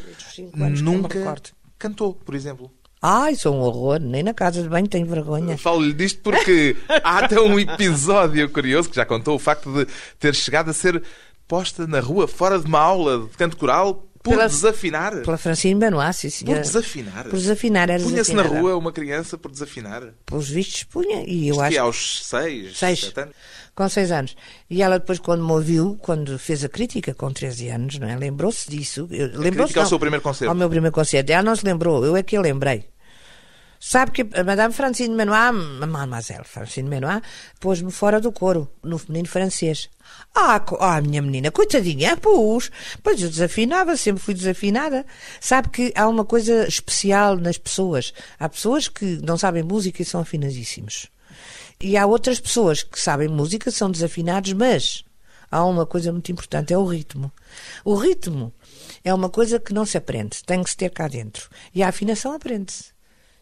[0.83, 1.35] nunca
[1.79, 2.71] cantou, por exemplo.
[3.01, 5.57] Ai, sou um horror, nem na casa de banho tenho vergonha.
[5.57, 9.87] Falo-lhe disto porque há até um episódio curioso que já contou o facto de
[10.19, 11.01] ter chegado a ser
[11.47, 15.23] posta na rua fora de uma aula de canto coral por Pela- desafinar.
[15.23, 16.61] Pela Francine Benoit, sim, Por senhora.
[16.63, 17.25] desafinar.
[17.25, 20.03] Por desafinar, Punha-se na rua uma criança por desafinar.
[20.27, 21.25] Pelos vistos, punha.
[21.27, 23.01] E eu Isto acho que é aos seis, Seis.
[23.01, 23.35] sete anos.
[23.75, 24.37] Com seis anos.
[24.69, 28.17] E ela depois, quando me ouviu, quando fez a crítica com 13 anos, não é?
[28.17, 29.07] lembrou-se disso.
[29.11, 30.51] Lembrou-se crítica ao seu primeiro concerto.
[30.51, 31.31] Ao meu primeiro concerto.
[31.33, 32.87] Ela não se lembrou, eu é que a lembrei.
[33.81, 37.23] Sabe que a Madame Francine a Mademoiselle Francine Menoir,
[37.61, 39.89] pôs-me fora do coro, no feminino francês.
[40.35, 42.71] Ah, ah, minha menina, coitadinha, pus.
[43.03, 45.07] Pois eu desafinava, sempre fui desafinada.
[45.41, 48.13] Sabe que há uma coisa especial nas pessoas.
[48.39, 51.07] Há pessoas que não sabem música e são afinadíssimos.
[51.81, 55.05] E há outras pessoas que sabem música, são desafinados, mas
[55.51, 57.31] há uma coisa muito importante, é o ritmo.
[57.85, 58.53] O ritmo
[59.05, 61.49] é uma coisa que não se aprende, tem que se ter cá dentro.
[61.73, 62.98] E a afinação aprende-se.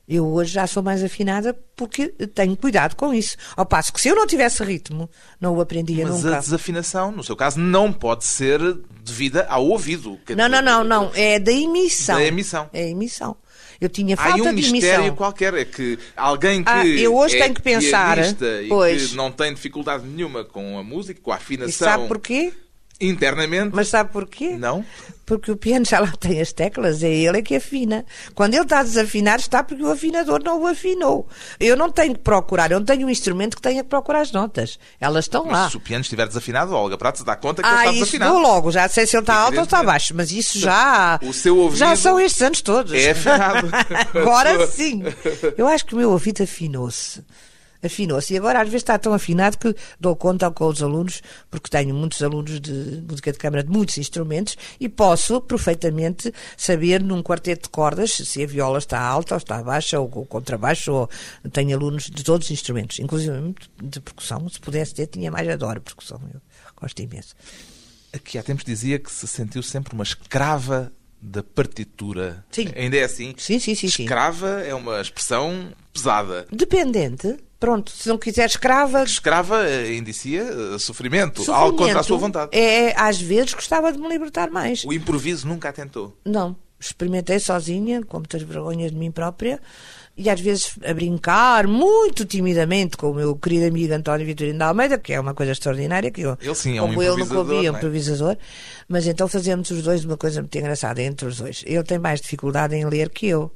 [0.09, 3.37] Eu hoje já sou mais afinada porque tenho cuidado com isso.
[3.57, 6.37] Ao passo que se eu não tivesse ritmo, não o aprendia Mas nunca.
[6.37, 8.61] a desafinação, no seu caso, não pode ser
[9.03, 10.19] devida ao ouvido.
[10.37, 11.11] Não, não, não, não.
[11.14, 12.16] É da emissão.
[12.16, 12.71] Da emissão.
[12.73, 13.37] É a emissão.
[13.81, 15.16] Eu tinha Há falta aí um de mistério emissão.
[15.16, 19.09] qualquer, é que alguém que Ah, eu hoje é tenho que pensar, pianista e pois.
[19.09, 22.53] que não tem dificuldade nenhuma com a música, com a E afinação sabe porquê?
[23.01, 24.57] internamente, Mas sabe porquê?
[24.57, 24.85] não?
[25.27, 28.07] Porque o piano já lá tem as teclas, é ele é que afina.
[28.33, 31.27] Quando ele está a desafinar, está porque o afinador não o afinou.
[31.59, 34.31] Eu não tenho que procurar, eu não tenho um instrumento que tenha que procurar as
[34.31, 34.79] notas.
[35.01, 35.71] Elas estão Mas lá.
[35.71, 37.99] se o piano estiver desafinado, Olga Prato se dá conta que Ah, ele está isso
[38.05, 38.33] desafinado.
[38.35, 41.19] dou logo, já sei se ele está alto ou está baixo, mas isso já.
[41.21, 42.93] O seu ouvido Já são estes anos todos.
[42.93, 43.69] é afinado.
[44.15, 45.03] agora sim.
[45.59, 47.25] Eu acho que o meu ouvido afinou-se.
[47.87, 48.35] Afinou-se.
[48.35, 51.94] E agora às vezes está tão afinado que dou conta com os alunos, porque tenho
[51.94, 57.64] muitos alunos de música de câmara de muitos instrumentos e posso perfeitamente saber num quarteto
[57.64, 60.92] de cordas se a viola está alta ou está baixa ou, ou contrabaixo.
[60.92, 61.11] Ou...
[61.53, 64.49] Tenho alunos de todos os instrumentos, inclusive de percussão.
[64.49, 65.46] Se pudesse ter, tinha mais.
[65.49, 66.20] Adoro percussão.
[66.33, 66.40] Eu
[66.81, 67.35] gosto imenso.
[68.12, 72.44] Aqui há tempos dizia que se sentiu sempre uma escrava da partitura.
[72.51, 72.68] Sim.
[72.77, 73.35] Ainda é assim?
[73.37, 74.03] Sim, sim, sim, sim.
[74.03, 76.46] Escrava é uma expressão pesada.
[76.51, 77.37] Dependente.
[77.59, 82.51] Pronto, se não quiser escrava, Escrava eh, indicia eh, sofrimento, algo contra a sua vontade.
[82.57, 84.85] É, às vezes gostava de me libertar mais.
[84.85, 86.14] O improviso nunca a tentou.
[86.25, 86.55] Não.
[86.79, 89.59] Experimentei sozinha, com muitas vergonhas de mim própria,
[90.16, 94.66] e às vezes a brincar, muito timidamente, com o meu querido amigo António Vitorino da
[94.69, 97.25] Almeida, que é uma coisa extraordinária, que eu, Ele sim é um como ele nunca
[97.25, 97.79] improvisador, ouvia, um é?
[97.79, 98.37] improvisador,
[98.88, 101.62] mas então fazemos os dois uma coisa muito engraçada entre os dois.
[101.66, 103.51] Ele tem mais dificuldade em ler que eu,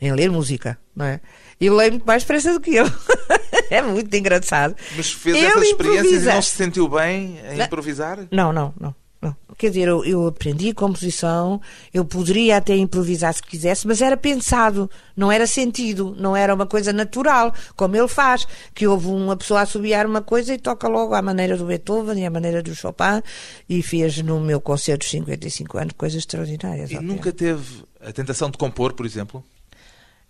[0.00, 1.20] em ler música, não é?
[1.60, 2.86] E muito mais depressa do que eu.
[3.70, 4.74] é muito engraçado.
[4.96, 6.30] Mas fez Ele essas experiências improvisa.
[6.30, 7.66] e não se sentiu bem em Não.
[7.66, 8.18] improvisar?
[8.30, 8.94] Não, não, não.
[9.20, 9.36] não.
[9.58, 11.60] Quer dizer, eu, eu aprendi composição,
[11.92, 16.64] eu poderia até improvisar se quisesse, mas era pensado, não era sentido, não era uma
[16.64, 20.88] coisa natural, como ele faz, que houve uma pessoa a assobiar uma coisa e toca
[20.88, 23.20] logo à maneira do Beethoven e à maneira do Chopin
[23.68, 26.90] e fez no meu concerto dos 55 anos coisas extraordinárias.
[26.90, 27.58] E nunca piano.
[27.58, 29.44] teve a tentação de compor, por exemplo?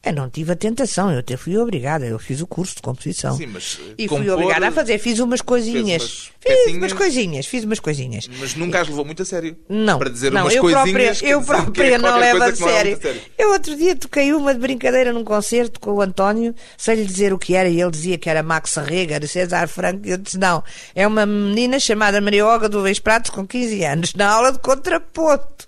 [0.03, 3.37] Eu não tive a tentação, eu até fui obrigada, eu fiz o curso de composição.
[3.37, 6.01] Sim, mas, eh, E compor- fui obrigada a fazer, fiz umas coisinhas.
[6.03, 6.77] umas fiz pecinhas?
[6.79, 8.31] umas coisinhas, fiz umas coisinhas.
[8.41, 9.55] Mas nunca as levou muito a sério.
[9.69, 10.85] Não, Para dizer não umas eu coisinhas.
[10.91, 12.99] própria, quer eu é própria não levo a sério.
[12.99, 13.21] sério.
[13.37, 17.35] Eu outro dia toquei uma de brincadeira num concerto com o António, sem lhe dizer
[17.35, 20.17] o que era, e ele dizia que era Max Rega, de César Franco, e eu
[20.17, 24.31] disse, não, é uma menina chamada Maria Olga do Vez Pratos com 15 anos, na
[24.31, 25.67] aula de contraponto.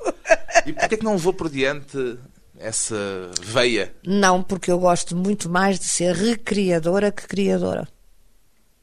[0.64, 2.16] E porquê é que não levou por diante
[2.62, 3.94] essa veia?
[4.06, 7.88] Não, porque eu gosto muito mais de ser recriadora que criadora.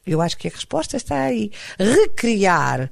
[0.06, 1.50] Eu acho que a resposta está aí.
[1.78, 2.90] Recriar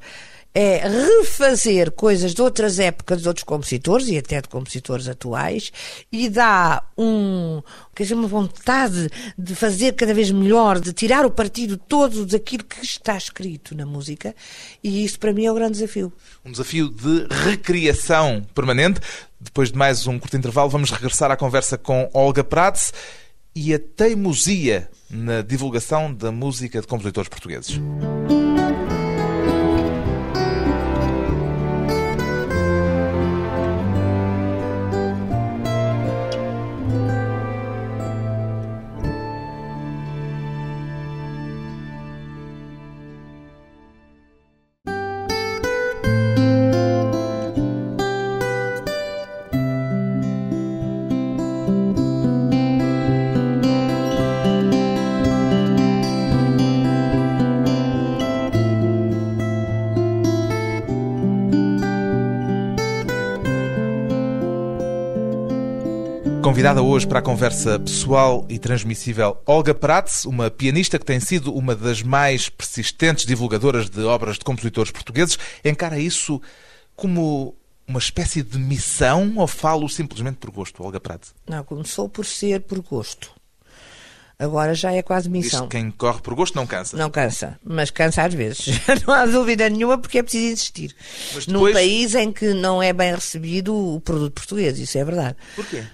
[0.55, 5.73] é refazer coisas de outras épocas, de outros compositores e até de compositores atuais
[6.11, 7.63] e dá um,
[7.95, 12.65] quer dizer, uma vontade de fazer cada vez melhor, de tirar o partido todo daquilo
[12.65, 14.35] que está escrito na música
[14.83, 16.13] e isso para mim é o grande desafio.
[16.45, 19.01] Um desafio de recriação permanente.
[19.41, 22.93] Depois de mais um curto intervalo, vamos regressar à conversa com Olga Prats
[23.55, 27.81] e a teimosia na divulgação da música de compositores portugueses.
[66.59, 71.55] Convidada hoje para a conversa pessoal e transmissível Olga Prats, uma pianista que tem sido
[71.55, 76.42] uma das mais persistentes divulgadoras de obras de compositores portugueses, encara isso
[76.97, 77.55] como
[77.87, 81.33] uma espécie de missão ou falo simplesmente por gosto, Olga Prats?
[81.49, 83.31] Não, começou por ser por gosto.
[84.37, 85.68] Agora já é quase Diz missão.
[85.68, 86.97] que quem corre por gosto não cansa.
[86.97, 88.66] Não cansa, mas cansa às vezes.
[89.07, 90.97] não há dúvida nenhuma porque é preciso existir.
[91.37, 95.05] Mas Num depois- país em que não é bem recebido o produto português, isso é
[95.05, 95.37] verdade.
[95.55, 95.85] Porquê?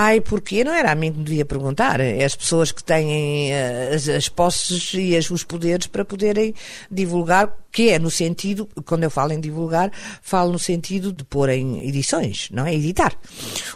[0.00, 0.62] Ai, porquê?
[0.62, 1.98] Não era a mim que me devia perguntar.
[1.98, 6.54] É as pessoas que têm eh, as, as posses e as- os poderes para poderem
[6.88, 11.48] divulgar, que é no sentido, quando eu falo em divulgar, falo no sentido de pôr
[11.50, 12.74] em edições, não é?
[12.74, 13.14] Editar.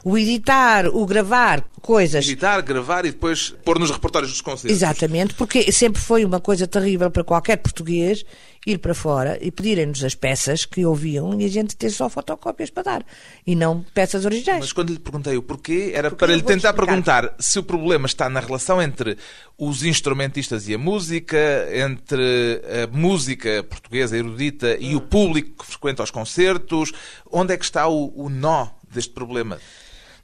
[0.04, 4.70] O editar, o gravar coisas Editar, gravar e depois pôr nos repertórios dos concertos.
[4.70, 8.24] Exatamente, porque sempre foi uma coisa terrível para qualquer português
[8.64, 12.70] ir para fora e pedirem-nos as peças que ouviam e a gente ter só fotocópias
[12.70, 13.06] para dar
[13.44, 14.60] e não peças originais.
[14.60, 16.86] Mas quando lhe perguntei o porquê, era Porque para lhe tentar explicar.
[16.86, 19.18] perguntar se o problema está na relação entre
[19.58, 26.02] os instrumentistas e a música, entre a música portuguesa erudita e o público que frequenta
[26.02, 26.92] os concertos.
[27.30, 29.58] Onde é que está o, o nó deste problema?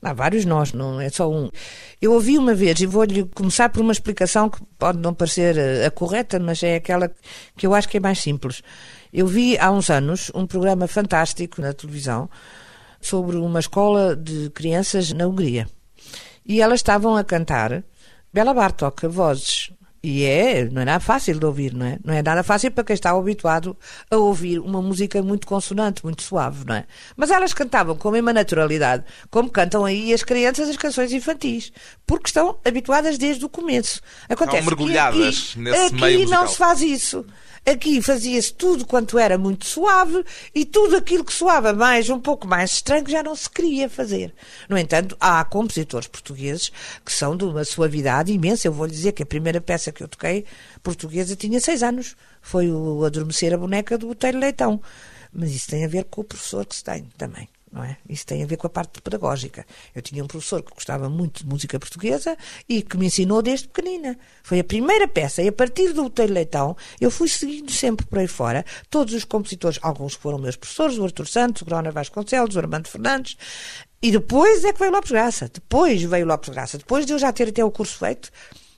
[0.01, 1.51] Há vários nós, não é só um.
[2.01, 5.87] Eu ouvi uma vez, e vou-lhe começar por uma explicação que pode não parecer eh,
[5.87, 7.11] a correta, mas é aquela
[7.57, 8.63] que eu acho que é mais simples.
[9.13, 12.31] Eu vi há uns anos um programa fantástico na televisão
[13.01, 15.67] sobre uma escola de crianças na Hungria.
[16.47, 17.83] E elas estavam a cantar
[18.33, 19.73] Bela Bartok, vozes.
[20.03, 21.99] E é, não é nada fácil de ouvir, não é?
[22.05, 23.77] Não é nada fácil para quem está habituado
[24.11, 26.85] a ouvir uma música muito consonante, muito suave, não é?
[27.17, 31.73] Mas elas cantavam com a mesma naturalidade, como cantam aí as crianças as canções infantis,
[32.07, 34.01] porque estão habituadas desde o começo.
[34.29, 36.43] Acontece que mergulhadas aqui, nesse aqui meio musical.
[36.43, 37.27] não se faz isso.
[37.71, 42.49] Aqui fazia-se tudo quanto era muito suave e tudo aquilo que soava mais, um pouco
[42.49, 44.35] mais estranho, já não se queria fazer.
[44.71, 46.73] No entanto, há compositores portugueses
[47.05, 48.67] que são de uma suavidade imensa.
[48.67, 50.47] Eu vou lhe dizer que a primeira peça que eu toquei
[50.83, 52.17] portuguesa tinha seis anos.
[52.41, 54.81] Foi o Adormecer a Boneca do Botelho Leitão.
[55.31, 57.51] Mas isso tem a ver com o professor que se tem também.
[57.71, 57.97] Não é?
[58.09, 59.67] Isso tem a ver com a parte pedagógica.
[59.95, 62.37] Eu tinha um professor que gostava muito de música portuguesa
[62.69, 64.19] e que me ensinou desde pequenina.
[64.43, 68.19] Foi a primeira peça e a partir do Botelho Leitão eu fui seguindo sempre por
[68.19, 68.65] aí fora.
[68.89, 72.89] Todos os compositores, alguns foram meus professores, o Artur Santos, o Grona Vasconcelos, o Armando
[72.89, 73.37] Fernandes.
[74.01, 75.51] E depois é que veio Lopes Graça.
[75.53, 76.79] Depois veio Lopes Graça.
[76.79, 78.31] Depois de eu já ter até o curso feito,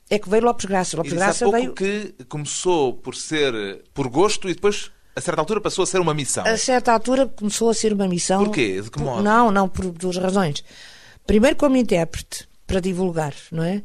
[0.09, 0.95] é que veio Lopes Graça.
[0.95, 1.73] E Lopes há Graça pouco veio...
[1.73, 6.13] que começou por ser por gosto e depois, a certa altura, passou a ser uma
[6.13, 6.45] missão.
[6.45, 8.45] A certa altura começou a ser uma missão.
[8.45, 8.81] Porquê?
[8.81, 9.23] De que modo?
[9.23, 10.63] Não, não, por duas razões.
[11.25, 13.83] Primeiro, como intérprete, para divulgar, não é?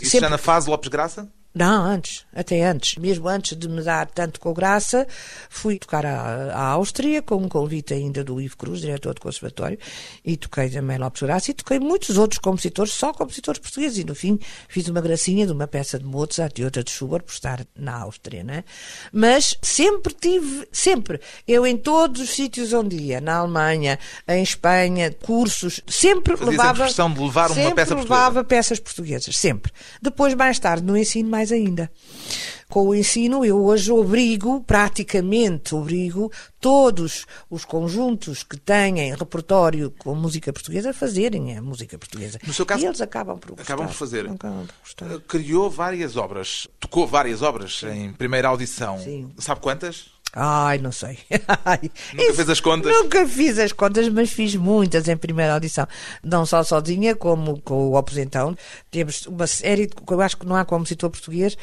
[0.00, 1.28] Isso Sempre- já na fase Lopes Graça?
[1.54, 2.96] Não, antes, até antes.
[2.96, 5.06] Mesmo antes de me dar tanto com graça,
[5.50, 9.78] fui tocar à, à Áustria, com um convite ainda do Ivo Cruz, diretor do Conservatório,
[10.24, 14.14] e toquei também Lopes Graça, e toquei muitos outros compositores, só compositores portugueses, e no
[14.14, 14.38] fim
[14.68, 18.00] fiz uma gracinha de uma peça de Mozart e outra de Schubert, por estar na
[18.00, 18.64] Áustria, né?
[19.12, 25.10] Mas sempre tive, sempre, eu em todos os sítios onde ia, na Alemanha, em Espanha,
[25.10, 26.84] cursos, sempre Fazia levava...
[26.84, 28.02] a de levar uma sempre peça portuguesa.
[28.02, 29.72] levava peças portuguesas, sempre.
[30.00, 31.90] Depois, mais tarde, no ensino, mais ainda.
[32.68, 40.14] Com o ensino, eu hoje obrigo, praticamente obrigo, todos os conjuntos que têm repertório com
[40.14, 42.38] música portuguesa a fazerem a música portuguesa.
[42.46, 43.62] No seu caso, e eles acabam por gostar.
[43.64, 44.26] Acabam por fazer.
[44.26, 45.20] Acabam por gostar.
[45.28, 48.98] Criou várias obras, tocou várias obras em primeira audição.
[48.98, 49.30] Sim.
[49.36, 50.06] Sabe quantas?
[50.34, 51.18] Ai, não sei.
[51.64, 52.92] Ai, Nunca fez as contas?
[52.92, 55.86] Nunca fiz as contas, mas fiz muitas em primeira audição.
[56.24, 58.56] Não só sozinha, como com o Aposentão.
[58.90, 61.56] Temos uma série, de, eu acho que não há compositor português,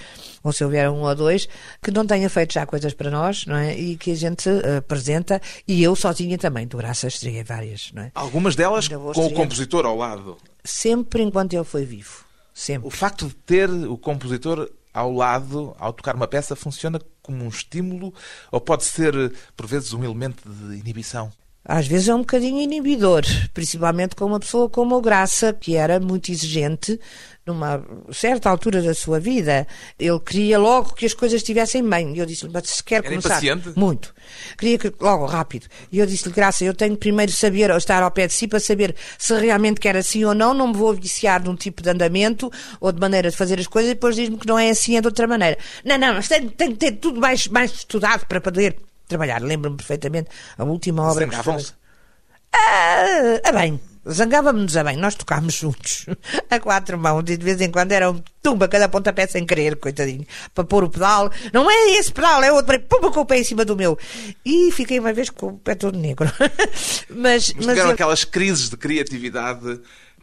[0.44, 1.50] ou se houver um ou dois,
[1.82, 3.76] que não tenha feito já coisas para nós, não é?
[3.76, 8.04] E que a gente uh, apresenta, e eu sozinha também, do graças estreguei várias, não
[8.04, 8.12] é?
[8.14, 9.34] Algumas delas com o estrear.
[9.34, 10.38] compositor ao lado.
[10.64, 12.24] Sempre enquanto ele foi vivo.
[12.54, 12.88] Sempre.
[12.88, 17.00] O facto de ter o compositor ao lado, ao tocar uma peça, funciona
[17.30, 18.12] como um estímulo
[18.52, 19.14] ou pode ser,
[19.56, 21.32] por vezes, um elemento de inibição?
[21.64, 26.00] Às vezes é um bocadinho inibidor, principalmente com uma pessoa como o Graça, que era
[26.00, 27.00] muito exigente
[27.46, 29.68] numa certa altura da sua vida.
[29.98, 32.16] Ele queria logo que as coisas estivessem bem.
[32.16, 33.30] E eu disse-lhe, mas se quer Era começar...
[33.44, 33.74] impaciente?
[33.76, 34.14] Muito.
[34.58, 35.68] Queria que, logo, rápido.
[35.92, 38.60] E eu disse-lhe, Graça, eu tenho primeiro saber, ou estar ao pé de si, para
[38.60, 40.54] saber se realmente quer assim ou não.
[40.54, 43.68] Não me vou viciar de um tipo de andamento ou de maneira de fazer as
[43.68, 45.58] coisas e depois diz-me que não é assim, é de outra maneira.
[45.84, 48.78] Não, não, mas tenho, tenho que ter tudo mais, mais estudado para poder
[49.10, 49.42] trabalhar.
[49.42, 51.74] Lembro-me perfeitamente a última obra que Zangavam-se?
[52.56, 56.06] ah, ah, bem, zangávamos-nos a bem, nós tocámos juntos,
[56.50, 59.76] a quatro mãos, e de vez em quando era um tumba cada pontapé sem querer,
[59.76, 61.32] coitadinho, para pôr o pedal.
[61.54, 63.98] Não é esse pedal, é outro, para pumba com o pé em cima do meu.
[64.46, 66.32] E fiquei uma vez com o pé todo negro.
[67.10, 69.80] mas, Mas mas tiveram eu- aquelas crises de criatividade.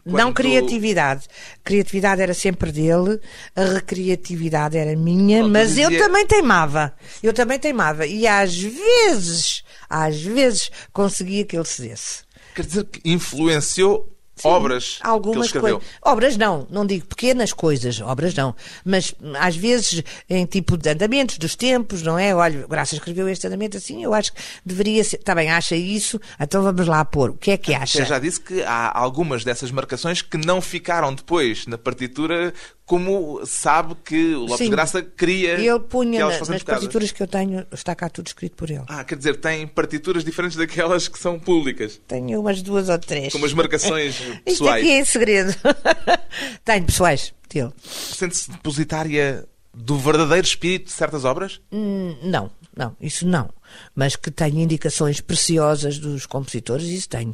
[0.07, 1.27] Não quando- criatividade.
[1.63, 3.19] Criatividade era sempre dele,
[3.55, 6.93] a recreatividade era minha, mas dizia- eu também teimava.
[7.21, 8.05] Eu também teimava.
[8.05, 12.23] E às vezes, às vezes, conseguia que ele cedesse.
[12.55, 14.11] Quer dizer que influenciou
[14.43, 15.79] obras Algumas que ele escreveu.
[15.79, 15.95] coisas.
[16.01, 18.55] Obras não, não digo pequenas coisas, obras não.
[18.85, 22.33] Mas às vezes em tipo de andamentos dos tempos, não é?
[22.35, 25.17] Olha, Graça escreveu este andamento assim, eu acho que deveria ser.
[25.17, 27.31] Está bem, acha isso, então vamos lá pôr.
[27.31, 27.97] O que é que acha?
[27.99, 32.53] Você já disse que há algumas dessas marcações que não ficaram depois na partitura,
[32.87, 34.63] como sabe que o Lopes Sim.
[34.63, 36.63] de Graça queria Ele que punha elas na- nas tocadas.
[36.65, 38.81] partituras que eu tenho, está cá tudo escrito por ele.
[38.87, 43.33] Ah, quer dizer, tem partituras diferentes daquelas que são públicas, Tenho umas duas ou três.
[43.33, 44.81] com umas marcações Isto pessoais.
[44.83, 45.53] aqui é em segredo.
[46.63, 47.71] tenho pessoais dele.
[47.83, 49.45] Sente-se depositária
[49.77, 51.61] do verdadeiro espírito de certas obras?
[51.71, 53.49] Hum, Não, não, isso não.
[53.93, 57.33] Mas que tenho indicações preciosas dos compositores, isso tenho.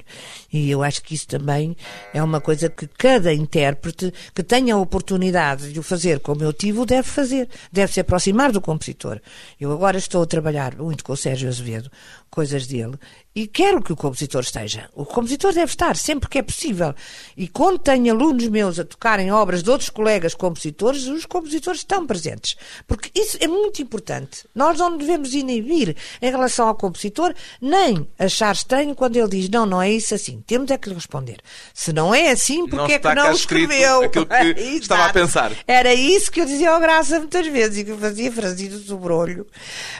[0.51, 1.75] E eu acho que isso também
[2.13, 6.51] é uma coisa que cada intérprete que tenha a oportunidade de o fazer como eu
[6.51, 7.47] tive, o deve fazer.
[7.71, 9.21] Deve se aproximar do compositor.
[9.60, 11.91] Eu agora estou a trabalhar muito com o Sérgio Azevedo,
[12.29, 12.95] coisas dele,
[13.36, 14.89] e quero que o compositor esteja.
[14.93, 16.93] O compositor deve estar sempre que é possível.
[17.36, 22.06] E quando tenho alunos meus a tocarem obras de outros colegas compositores, os compositores estão
[22.06, 22.56] presentes.
[22.88, 24.46] Porque isso é muito importante.
[24.54, 29.65] Nós não devemos inibir em relação ao compositor, nem achar estranho quando ele diz não,
[29.65, 30.43] não é isso assim.
[30.46, 31.38] Temos é que lhe responder.
[31.74, 34.04] Se não é assim, Não porque é que não escreveu?
[34.04, 34.69] aquilo que Exato.
[34.78, 35.52] estava a pensar.
[35.67, 38.86] Era isso que eu dizia ao Graça muitas vezes e que eu fazia franzido do
[38.86, 39.48] sobrolho.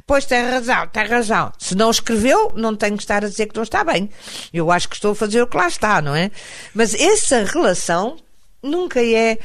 [0.06, 1.52] Pois tem razão, tem razão.
[1.58, 4.10] Se não escreveu, não tenho que estar a dizer que não está bem.
[4.54, 6.32] Eu acho que estou a fazer o que lá está, não é?
[6.74, 8.18] Mas essa relação
[8.62, 9.38] nunca é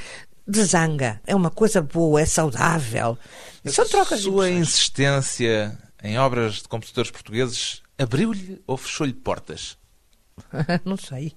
[0.47, 1.21] de zanga.
[1.27, 3.19] É uma coisa boa, é saudável.
[3.67, 4.69] São trocas de Sua emoções.
[4.69, 9.77] insistência em obras de compositores portugueses abriu-lhe ou fechou-lhe portas?
[10.85, 11.35] não sei.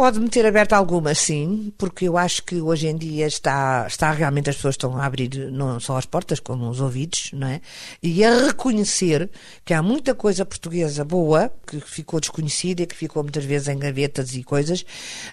[0.00, 4.48] Pode-me ter aberto algumas, sim, porque eu acho que hoje em dia está, está realmente
[4.48, 7.60] as pessoas estão a abrir não só as portas, como os ouvidos, não é?
[8.02, 9.28] E a reconhecer
[9.62, 13.78] que há muita coisa portuguesa boa que ficou desconhecida e que ficou muitas vezes em
[13.78, 14.86] gavetas e coisas.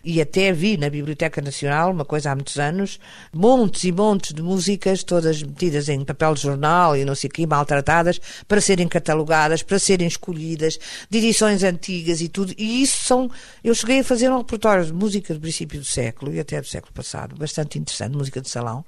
[0.04, 3.00] E até vi na Biblioteca Nacional, uma coisa há muitos anos,
[3.34, 7.32] montes e montes de músicas, todas metidas em papel de jornal e não sei o
[7.32, 10.78] quê, maltratadas, para serem catalogadas, para serem escolhidas,
[11.10, 12.54] de edições antigas e tudo.
[12.58, 13.32] E isso são.
[13.64, 16.68] Eu cheguei a fazer um repertório de música do princípio do século e até do
[16.68, 18.84] século passado, bastante interessante, música de salão,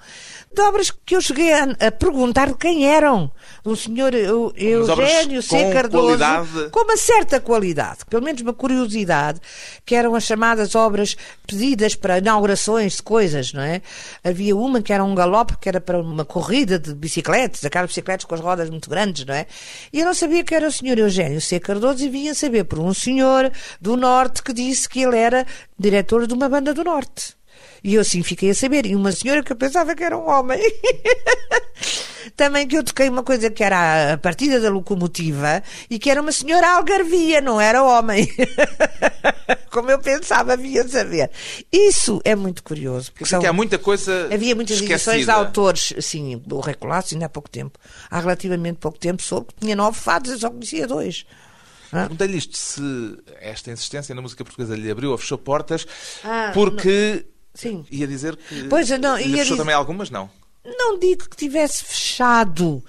[0.54, 3.32] de obras que eu cheguei a, a perguntar quem eram.
[3.64, 5.72] O senhor Eu- Eugênio C.
[5.72, 6.70] Cardoso, qualidade.
[6.72, 9.40] com uma certa qualidade, pelo menos uma curiosidade,
[9.86, 11.16] que eram as chamadas obras
[11.46, 13.82] pedidas para inaugurações de coisas, não é?
[14.24, 18.26] Havia uma que era um galope, que era para uma corrida de bicicletas, aquelas bicicletas
[18.26, 19.46] com as rodas muito grandes, não é?
[19.94, 21.60] E eu não sabia que era o senhor Eugênio C.
[21.60, 25.46] Cardoso e vinha saber por um senhor do Norte que disse que ele era
[25.78, 27.40] diretor de uma banda do Norte.
[27.84, 28.86] E eu assim fiquei a saber.
[28.86, 30.60] E uma senhora que eu pensava que era um homem.
[32.36, 36.22] Também que eu toquei uma coisa que era a partida da locomotiva e que era
[36.22, 38.28] uma senhora algarvia, não era homem.
[39.72, 41.32] Como eu pensava, havia saber.
[41.72, 43.12] Isso é muito curioso.
[43.14, 47.30] porque que há muita coisa Havia muitas edições de autores, assim, o Recolasso ainda há
[47.30, 47.80] pouco tempo.
[48.10, 51.26] Há relativamente pouco tempo soube que tinha nove fados, eu só conhecia dois.
[51.92, 52.82] Perguntei-lhe isto, se
[53.42, 55.86] esta insistência na música portuguesa lhe abriu ou fechou portas,
[56.24, 57.86] Ah, porque Sim.
[57.90, 60.30] ia dizer que Pois, não, lhe fechou dizer- também algumas, não.
[60.66, 62.84] Não digo que tivesse fechado.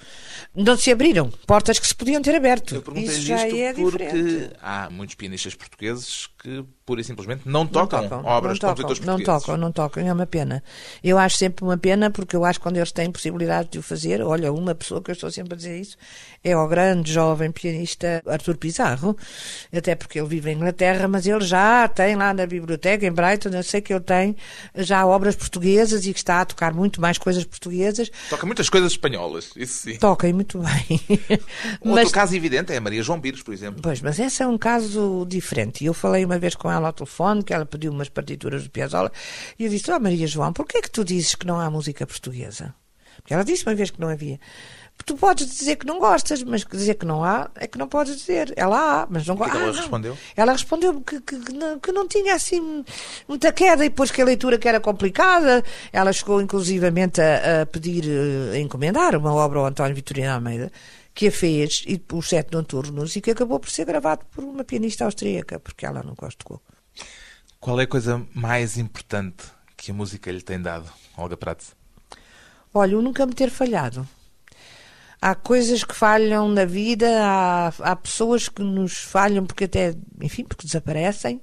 [0.53, 2.75] Não se abriram portas que se podiam ter aberto.
[2.75, 4.53] Eu perguntei Isso já isto é porque diferente.
[4.61, 8.83] há muitos pianistas portugueses que pura e simplesmente não tocam, não obras de não tocam,
[8.83, 9.25] não portugueses.
[9.25, 10.63] tocam, não tocam, é uma pena.
[11.03, 13.83] Eu acho sempre uma pena, porque eu acho que quando eles têm possibilidade de o
[13.83, 15.97] fazer, olha, uma pessoa que eu estou sempre a dizer isso,
[16.43, 19.15] é o grande jovem pianista Arthur Pizarro,
[19.71, 23.49] até porque ele vive em Inglaterra, mas ele já tem lá na biblioteca, em Brighton,
[23.49, 24.35] eu sei que ele tem
[24.75, 28.09] já obras portuguesas e que está a tocar muito mais coisas portuguesas.
[28.31, 29.97] Toca muitas coisas espanholas, isso sim.
[29.97, 30.99] Toquem muito bem.
[31.81, 33.79] Outro Mas caso evidente é a Maria João Pires, por exemplo.
[33.83, 35.85] Pois, mas esse é um caso diferente.
[35.85, 39.11] Eu falei uma vez com ela ao telefone, que ela pediu umas partituras do Piazzolla,
[39.59, 42.07] e eu disse, oh Maria João, porquê é que tu dizes que não há música
[42.07, 42.73] portuguesa?
[43.17, 44.39] Porque ela disse uma vez que não havia.
[45.05, 48.17] Tu podes dizer que não gostas, mas dizer que não há é que não podes
[48.17, 48.53] dizer.
[48.55, 49.57] Ela há, mas não gosta.
[49.57, 50.17] ela respondeu?
[50.35, 52.85] Ela respondeu que, que, que não, que não tinha assim
[53.27, 57.65] muita queda e depois que a leitura que era complicada, ela chegou inclusivamente a, a
[57.65, 60.71] pedir, eh, a encomendar uma obra ao António Vitorino Almeida,
[61.13, 64.63] que a fez, e os sete noturnos, e que acabou por ser gravado por uma
[64.63, 66.61] pianista austríaca, porque ela não gostou.
[67.59, 69.43] Qual é a coisa mais importante
[69.77, 71.75] que a música lhe tem dado, Olga Prats?
[72.73, 74.07] Olha, eu nunca me ter falhado.
[75.21, 80.43] Há coisas que falham na vida, há, há pessoas que nos falham porque até, enfim,
[80.43, 81.39] porque desaparecem,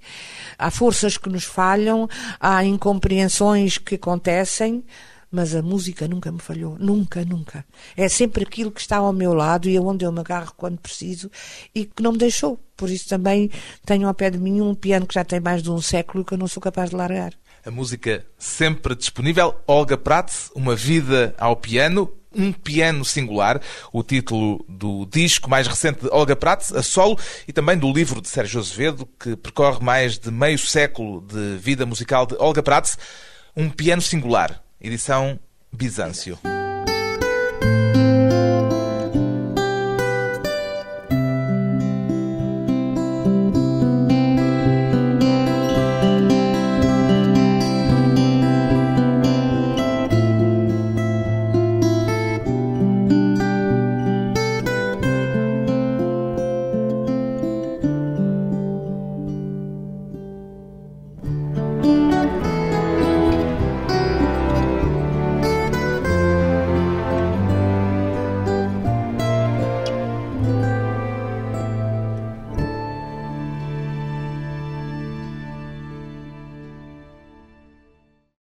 [0.58, 2.08] há forças que nos falham,
[2.40, 4.84] há incompreensões que acontecem,
[5.30, 7.64] mas a música nunca me falhou, nunca, nunca.
[7.96, 10.78] É sempre aquilo que está ao meu lado e é onde eu me agarro quando
[10.78, 11.30] preciso
[11.74, 12.58] e que não me deixou.
[12.76, 13.50] Por isso também
[13.84, 16.32] tenho ao pé de mim um piano que já tem mais de um século que
[16.32, 17.32] eu não sou capaz de largar.
[17.64, 19.54] A música sempre disponível.
[19.66, 22.12] Olga Prats, Uma Vida ao Piano.
[22.30, 23.60] Um piano singular,
[23.90, 27.18] o título do disco mais recente de Olga Prats, a solo,
[27.48, 31.86] e também do livro de Sérgio Azevedo, que percorre mais de meio século de vida
[31.86, 32.98] musical de Olga Prats,
[33.56, 35.38] Um Piano Singular, edição
[35.72, 36.38] Bizâncio.